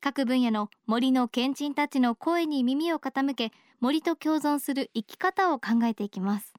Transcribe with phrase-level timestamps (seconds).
[0.00, 6.54] 各分野の森の賢人たちの声に耳を傾け森と共存する生き方を考えていきます。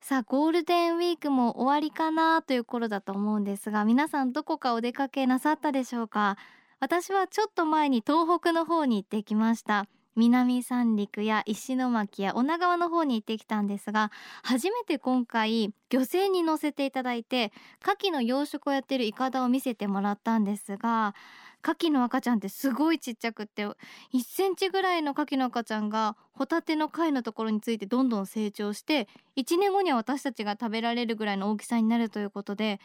[0.00, 6.36] さあゴールデンウィークも終わりかなという頃だと思うんですが皆さんどこかお出かけなさったでしょうか？
[6.78, 9.86] 私はちょっと前に東北の方に行ってきました。
[10.16, 14.12] 南三陸や石巻や女川の方に行ってきたんですが
[14.44, 21.16] 初めて今回漁船に乗せていただいて牡蠣の養殖をやっているイカダを見せてもらったんですが
[21.64, 23.74] 牡蠣の赤ちゃんってすごいちっちゃくって1
[24.22, 32.80] センチぐらいの牡蠣の赤ちゃんがホタテの貝のところについてどんどん成長して1年後には私たちが食べられるぐらいの大きさになるということで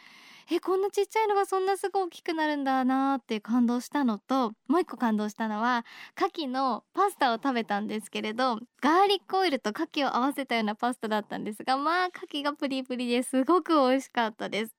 [0.51, 5.85] えこんなちっちゃいのがそんなすごい大きくなるんだなーって感動したのともう一個感動したのは
[6.17, 14.73] 牡蠣のパスタを食べたんですけれどガーリックオイルと牡蠣を合わせたようなパスタだったんですがまあ牡蠣がプリプリですごく美味しかったです。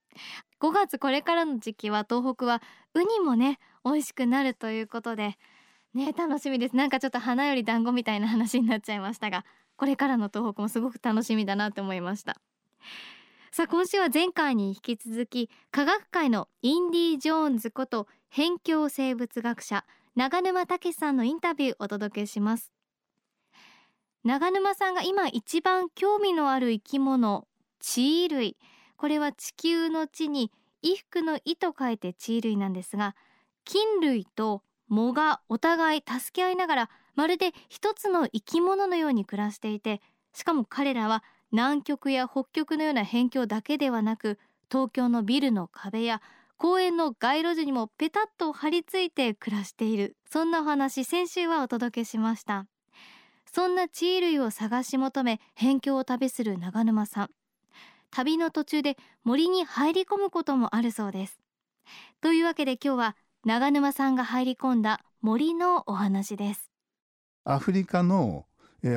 [0.60, 2.60] 5月これからの時期は東北は
[2.94, 5.36] ウニもね美味しくなるということで
[5.95, 6.77] ね楽しみです。
[6.77, 9.45] なんかちょっと花より団子みたいな話になっちゃいましたが
[9.77, 12.36] これからの東北もすごく楽しみだなと思いました。
[13.53, 22.73] さあ今週は前回に引き続き科学界のインディ・ジョーンズこと辺境生物学者長沼武さんのインタビューをお届けします。
[24.23, 27.48] 長沼さんが今一番興味のある生き物
[27.81, 28.56] 地衣類。
[28.97, 33.17] これは地球の地に衣服の衣と書いて地衣類なんですが
[33.70, 40.01] 菌類と藻がお互い助け合いながらまるで一つの生き物のように暮らしていて
[40.35, 41.23] しかも彼らは
[41.53, 44.41] 南極や北極のような辺境だけではなく
[44.73, 46.20] 東京のビルの壁や
[46.57, 52.67] 公園の街路樹にもペタッと張り付いて暮らしているそんなお話先週はお届けしました。
[53.47, 57.31] そんな地衣類を探し求め辺境を旅する長沼さん。
[58.11, 61.39] 旅の途中で森に入り込むこともあるそうです。
[62.20, 66.70] というわけで今日は長沼さんが入り込んだ森のお話です。
[67.45, 68.45] アフリカの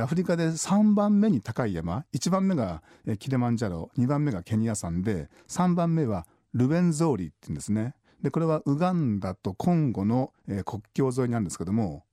[0.02, 2.04] アフリカで3番目に高い山。
[2.14, 2.84] 1番目が、
[3.20, 3.90] キレマンジャロ。
[3.98, 5.30] 2番目がケニア山で。
[5.48, 7.96] 3番目はルベンゾーリって言うんですね。
[8.22, 10.34] でこれはウガンダとコンゴの、
[10.66, 12.04] 国境沿いなんですけども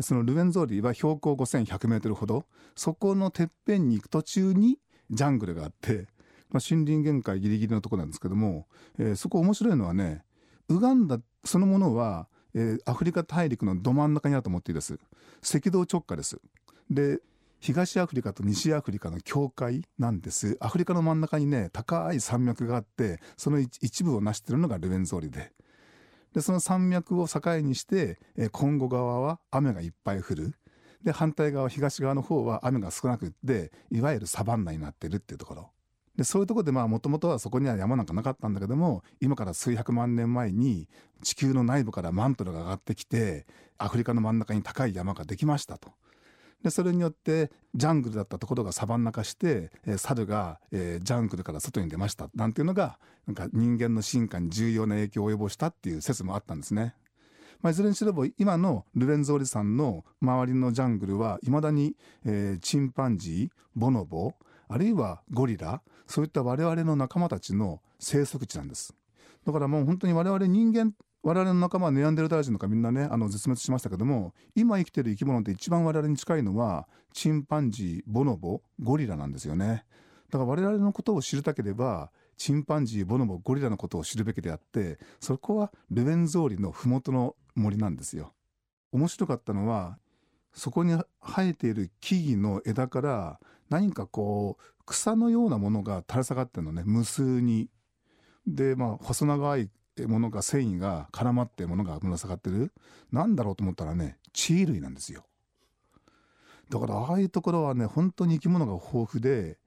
[0.00, 2.46] そのルベンゾーリは標高5100メートルほど。
[2.74, 4.80] そこのてっぺんに行く途中に
[5.10, 6.08] ジャングルがあって、
[6.50, 8.66] まあ、森林限界ギリギリのとこなんですけども、
[8.98, 10.24] えー、そこ面白いのはね
[10.68, 14.98] ウガンダそのものは、えー、アフリカ大陸のど真ん中にあると思っていいです。
[15.54, 16.40] 赤道直下です。
[16.90, 17.20] で
[17.58, 20.56] 東アフリカと西アフリカの境界なんです。
[20.60, 25.52] アフリカの真ん中にね高い山脈があってその一部を成しているのがルベンゾーリで。
[26.34, 28.18] でその山脈を境にして
[28.52, 30.54] コンゴ側は雨がいっぱい降る。
[31.02, 35.70] で反対側東側の方は雨が少なくっていわゆるサバンナになってるっていうところ。
[36.16, 40.88] でそういうとこでまあもともとはそこには山なんかなかったんだけども今から数百万年前に
[41.22, 43.46] 地球の内部からマントルが上がってきて
[43.78, 45.90] アフリカの真ん中に高い山ができましたと。
[46.62, 56.94] でそれによってジャングルだったところがサバンナ化して、えー、猿が、えー、ジャングルから外に出ましたなんていうのがなんか人間の進化に重要な影響を及ぼしたっていう説もあったんですね。
[57.62, 64.34] まあ、いずれにしろ今のルベンゾーリ山の周りのジャングルはいまだに、えー、チンパンジーボノボ
[64.68, 68.94] あるいはゴリラそういった我々の仲間たちの生息地なんです。
[69.44, 79.84] だからもう本当に我々人間我々の仲間はネアンデルター人とかみんなねあの絶滅しましたけども今生きてる生き物って一番我々に近いのはチンパンジーボノボゴリラなんですよね。
[80.30, 88.32] だから我々のことを知りたければチンパンジーボノボゴリラのことを知るべきであってそこはルベンゾーリの麓の森なんですよ。
[88.92, 89.98] 面白かったのは
[90.52, 96.82] そこに生えている木々の枝から何かこう草のようなものが垂れ下がってるのね。
[96.84, 97.68] 無数に。
[98.46, 99.70] でまあ細長い
[100.06, 102.72] ものが繊維が絡まってものがぶら下がってる。
[103.12, 105.24] なんだろうと思ったらね地衣類なんですよ。
[106.70, 109.58] だからああいうところはね本当に生き物が豊富で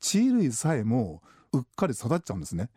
[0.00, 1.22] 地衣類さえも
[1.52, 2.70] うっかり育っちゃうんですね。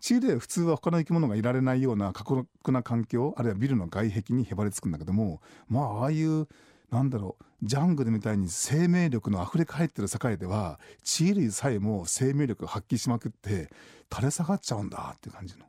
[0.00, 6.46] 地衣類は普通は他の生き物がいられないような過酷な環境あるいはビルの外壁にへばりつくんだけどもまあああいう
[6.90, 13.70] なんだろうジャングルみたいに生命力の溢れ返ってる世界では地衣類さえも生命力を発揮しまくって
[14.12, 15.64] 垂れ下がっちゃうんだっていう感じの。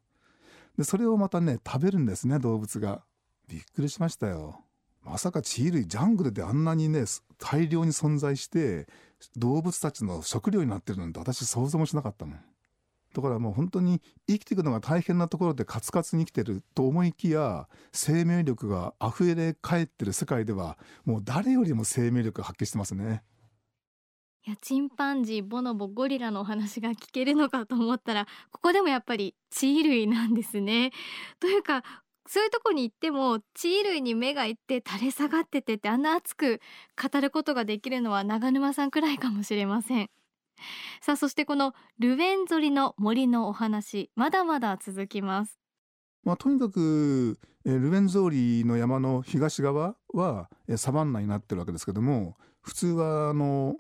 [0.78, 3.02] でそれをまたね食べるんですね動物が。
[3.48, 4.60] びっくりしましたよ。
[5.04, 7.06] まさか地衣類ジャングルであんなにね
[7.38, 8.88] 大量に存在して
[9.38, 12.40] 動物たちの食料になってるなんて私想像もしなかったもん。
[13.14, 23.24] だからもう本当に生きていくのが大変なところでカツカツに生きてると思いきや生命力が溢れ返ってる世界ではもう誰よりも生命力発揮してますね。
[24.48, 30.92] いやチンパンジーボノボゴリラのお話が聞けるのかと思ったらここでもやっぱり地衣類なんですね。
[31.42, 31.84] というか
[32.28, 36.62] そういうとこに行っても地衣類に目がいって垂れ下がっててってあんな熱く
[37.02, 40.10] 語ることができるのは長沼さんくらいかもしれません。
[41.02, 45.60] さあそしてこのルベンゾリの森のお話まだまだ続きます。
[46.24, 48.30] まあ、とにかくルベンゾー
[48.62, 53.78] リの山の東側はサバンナになってるわけですけども普通はあの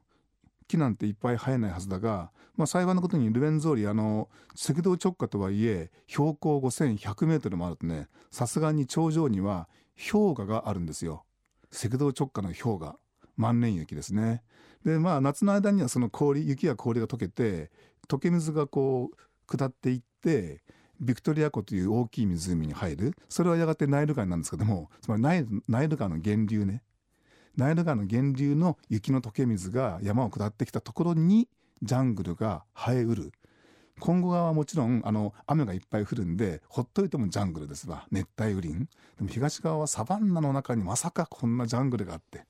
[0.68, 4.29] 木なんていっぱい生えないはずだが、まあ、幸いなことにルベンゾーリあの
[4.69, 9.68] 赤道直下とはいえ標高5100メートルもあるとねさすがに頂上には
[10.12, 11.25] 氷河があるんですよ。
[11.74, 12.97] 赤道直下の氷河。
[13.38, 14.44] 万年雪ですね。
[14.84, 17.72] でまあ夏の間にはその氷雪や氷が溶けて
[18.07, 19.18] 溶け水がこう
[19.48, 20.63] 下っていって
[21.00, 23.13] ビクトリア湖という大きい湖に入る。
[23.30, 25.22] それはやがてナイル川なんですけどもつまり
[25.68, 26.84] ナイル川の源流ね。
[27.56, 31.48] ナイル川の源流の雪の溶け水が山を下ってきたところに
[31.81, 33.31] ジャングルが生えうる。
[34.00, 38.06] 今後側はもちろんあの雨がいっぱい降るんでほっといてもジャングルですわ。
[38.12, 38.80] 熱帯雨林。
[38.80, 38.88] で
[39.22, 42.45] も東側はサバンナの中にまさかこんなジャングルがあって。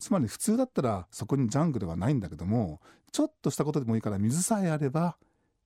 [0.00, 2.80] つまり普通だったらそこにジャングルはないんだけども
[3.12, 5.16] ちょっとしたことでもいいから水さえあれば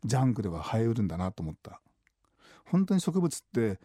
[0.04, 1.80] ジャングルは生えうるんだなと思った。
[2.66, 3.78] 本当に植物って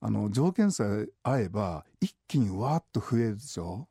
[0.00, 3.88] あの条件さえ合えば一気にわーっと増えるでしょ。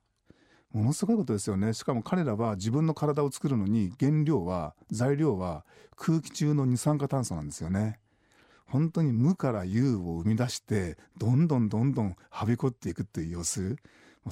[0.72, 1.74] ものすごいことですよね。
[1.74, 5.66] しかも彼らは自分の体を作るのに原料は材料は
[5.96, 8.00] 空気中の二酸化炭素なんですよね。
[8.68, 13.76] 本当に無から有を生み出してどんどんどんどんはびこっていくっていう様子。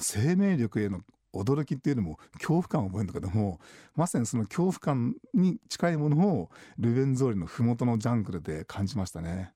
[0.00, 1.02] 生命力への
[1.34, 3.60] 驚きっていうのも恐怖感を覚えるんだけども
[3.94, 9.54] まさにその恐怖感に近いものをルベンゾーリの麓のジャングルで感じましたね。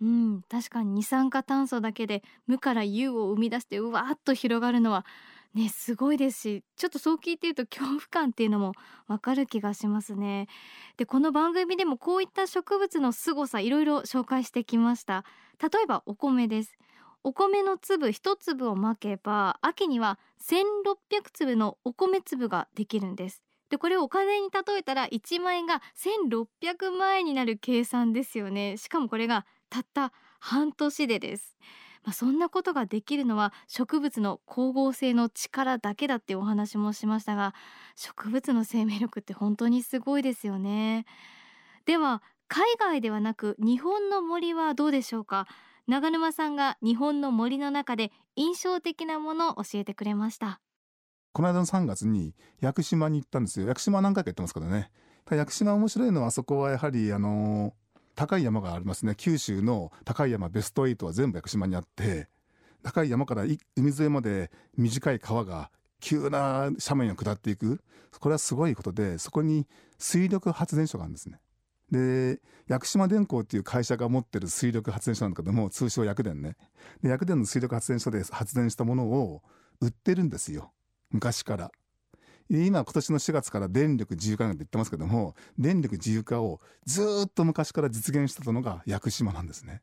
[0.00, 5.06] うん、確かに二酸化炭素だけで無から有を生み出してうわーっと広がるのは
[5.54, 8.72] ねすごいですしちょっとそう聞いてると恐怖感っていうのも
[9.06, 10.48] わかる気がしますね。
[10.96, 15.24] でこの番組でもこういった植物の凄さいろいろ紹介してきました。
[15.62, 16.76] 例えばお米です。
[17.24, 23.42] お米の粒一粒をまけば秋には1600粒のお米粒ができるんです。
[23.70, 28.76] でこれをお金に例えたら1万円が1600万円になる計算ですよね。
[28.76, 31.56] しかもこれがたった半年でです。
[32.04, 37.54] まあ、そんなことができるのは植物の光合成の力だけだってお話もしましたが
[37.94, 41.06] 植物の生命力って本当にすごいですよね。
[41.86, 45.46] では海外ではなく日本の森はどうでしょうか？
[45.88, 50.60] 長沼さんが日本の森の中で印象的なものを教えてくれました。
[51.32, 53.66] この間の3月に屋久島に行ったんですよ。
[53.66, 54.90] 屋久島何回か行ってますからね。
[55.30, 57.74] 屋久島面白いのはあそこはやはりあの
[58.14, 59.14] 高い山がありますね。
[59.16, 62.28] 九州の高い山ベスト8は全部屋久島にあって
[62.82, 65.70] 高い山から海沿いまで短い川が
[66.00, 67.80] 急な斜面を下っていく。
[68.20, 69.66] これはすごいことでそこに
[69.98, 71.40] 水力発電所があるんですね。
[71.92, 76.56] で屋久島電工っていう会社が持ってる水力発電所なんだけども通称薬電ね。
[77.02, 79.42] で薬電の水力発電所で発電したものを
[79.80, 80.72] 売ってるんですよ。
[81.10, 81.70] 昔から。
[82.48, 89.82] 今今年の4月から電力自由化なんて言ってますけども電力自由化をずっと昔から実現してたのが屋久島なんですね。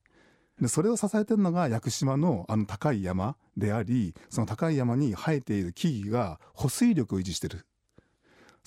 [0.59, 7.65] でそれを支えてるのが屋久島のあの高い山でありその高い山に生えている木々が保水力を維持してる。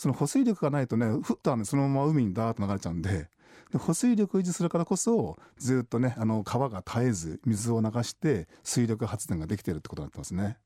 [0.03, 3.29] その保水力がないとねふっと雨そのまま海にダーッと流れちゃうんで
[3.71, 10.59] で保水力を維持するからこそずっとねあの川が絶えず水を流して水力発電ができてるってことになってますね。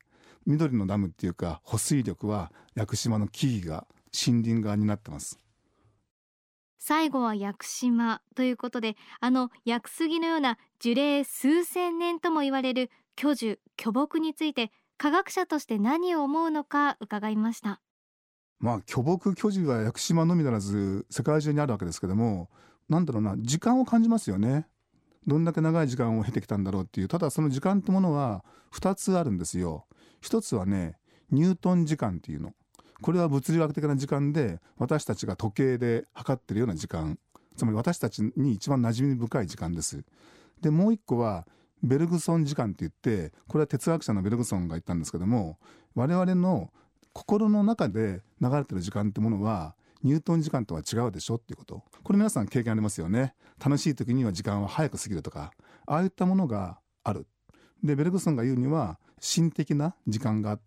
[0.46, 3.86] 緑のダムっていうか保水力は屋久島の木々が
[4.26, 5.38] 森林側になってます
[6.78, 17.80] 最後は屋久島ということであの屋久杉のような樹齢数千年とも言われる巨樹巨木について科学者として何を思うのか伺いました
[18.58, 22.48] まあ巨木巨樹は屋久島のみならず世界中にあるわけですけども
[22.88, 24.66] なんだろうな時間を感じますよね。
[25.26, 27.08] どんだけ長い時間を経てきたんだろうっていう。
[27.08, 29.86] ただその時間ってものは2つあるんですよ。
[30.20, 30.98] 一つはね
[31.30, 32.52] ニュートン時間っていうの。
[33.02, 37.18] これは物理学的な時間で私たちが時計で測ってるような時間。
[37.56, 40.04] つまり私たちに一番馴染み深い時間です。
[40.60, 41.46] でもう一個は
[41.82, 45.58] ベルグソン時間って言ってこれは哲学者のベルグソンが言ったんですけども
[45.94, 46.70] 我々の
[47.16, 51.82] 心の中で流れてる時間ってものはニュートン時間とは違うでしょっていうこと。
[52.04, 53.35] これ皆さん経験ありますよね。
[53.58, 55.50] 楽しい時には時間は早く過ぎるとか
[55.87, 57.26] ああいったものがある。
[57.82, 60.58] でベルグソンが言うには心的な時間が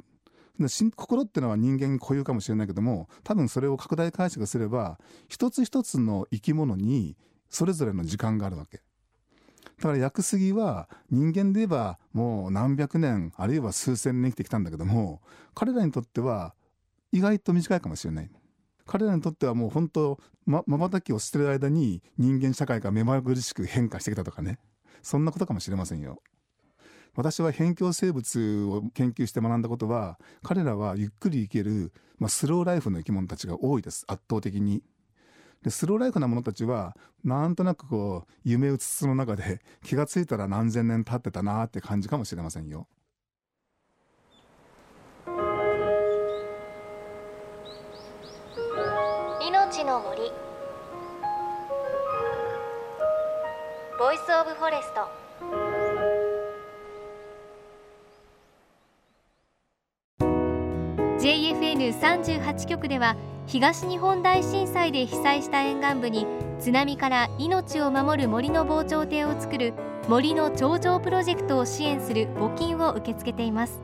[0.96, 7.16] 心っていうのは人間固有かもしれないけども多分それを拡大解釈すれば一つ一つの生き物に
[7.52, 8.82] それぞれの時間があるわけ。
[9.80, 15.22] だから屋久杉は人間で言えばもう何百年あるいは数千年生きてきたんだけども
[15.56, 16.54] 彼らにとっては
[17.14, 18.30] 意外と短いかもしれない。
[18.86, 24.60] 彼らにとってはもう本当まばたきをしてる間に人間社会が目まぐるしく変化してきたとかね。
[25.02, 26.22] そんなことかもしれませんよ。
[27.16, 34.06] 私は辺境生物を研究して学んだことは彼らはゆっくり生きる、まあ、スローライフの生き物たちが多いです。
[34.08, 34.84] 圧倒的に。
[35.64, 42.88] でスローライフな者たちはなんとなくこう夢うつつの中で 気が付いたら何千年経ってたなって感じかもしれませんよ。
[49.42, 50.32] 命の森
[54.00, 55.30] Voice of Forest
[61.20, 63.16] JFN38 局では
[63.50, 66.28] 東日本大震災で被災した沿岸部に
[66.60, 69.74] 津波から命を守る森の防潮堤を作る
[70.08, 73.82] 森の長城プロジェクトを支援する募金を受け付けています。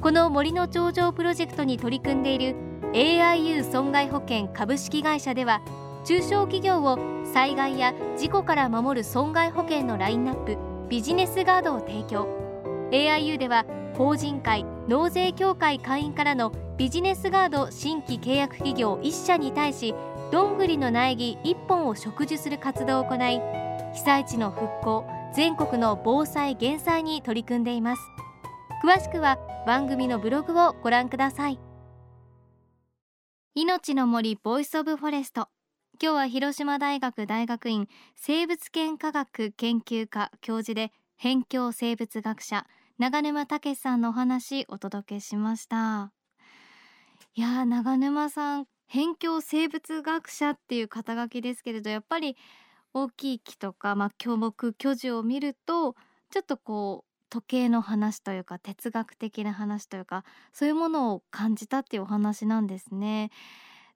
[0.00, 2.54] この森の長城プロジェクトに取り組んでいる
[2.92, 5.60] AIU 損害保険株式会社では
[6.04, 6.98] 中小企業を
[7.34, 10.56] 災害や事故から守る損害保険のラインナップ
[10.88, 12.28] ビジネスガードを提供。
[12.92, 13.66] AIU では
[13.98, 19.92] 法人会納税協会会員からのビジネスガード新規契約企業1社に対し
[20.30, 23.40] どんぐりの苗木1本を植樹する活動を行い
[23.94, 28.02] 被災地の復興全国の防災減災に取り組んでいます。
[28.84, 29.36] 詳しくは
[29.66, 31.58] 番組のブログをご覧ください。
[33.56, 35.48] 命の森 Voice of Forest。
[36.00, 42.64] 今日は広島大学大学院生物圏科学研究科教授で辺境生物学者
[42.98, 46.10] 長沼毅さんのお話お届けしました
[47.36, 52.36] いや長沼さん辺境生物学者っていう肩書きですけれどやっぱり
[52.92, 55.94] 大きい木とか、まあ、巨木巨樹を見ると
[56.30, 63.30] ちょっとこう時計の話というか哲学的な話というかそういうものを感じたっていうお話なんですね。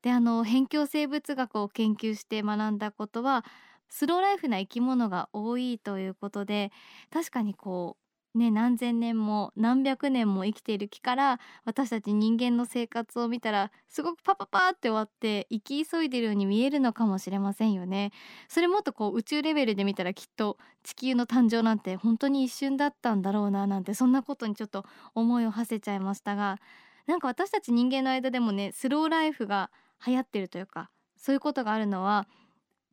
[0.02, 3.44] であの辺境生物学を研究して学んだことは
[3.88, 6.70] スローライフな生き物が多いということで
[7.10, 8.01] 確かにこう
[8.34, 18.10] ね、何千年も何百年も生きている木から私たち人間の生活を見たらすごくパパパって終わって生き急いでるように見えるのかもしれませんよね。
[18.48, 26.58] それもっとこう宇宙レベルで見たらきっと地球の誕生なんて本当に一瞬だったんだろうななんてそんなことにちょっと思いを馳せちゃいましたが
[27.06, 29.70] なんか私たち人間の間でもねスローライフが
[30.06, 32.26] 流行ってるというかそういうことがあるのは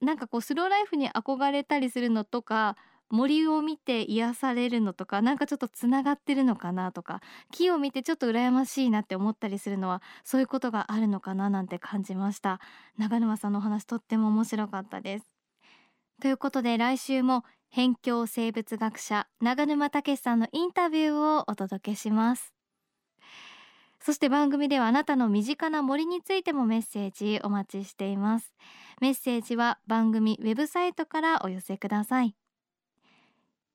[0.02, 2.76] なんかこうスローライフに憧れたりするのとか
[3.10, 12.60] 森を見て癒されるのとかなんかちょっとつながってるのかなとか木を見てちょっと羨ましいなって思ったりするのはそういうことがあるのかななんて感じました。
[12.98, 15.26] 長沼さんのお話とっても面白かったです。
[16.22, 22.54] ということで来週も辺境生物学者長沼毅さんのインタビューをお届けします。
[24.02, 28.54] そして番組ではあなたの身近な森についてもメッセージお待ちしています。
[29.02, 32.39] メッセージは番組ウェブサイトからお寄せください。